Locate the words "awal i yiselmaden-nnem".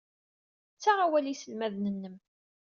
1.05-2.15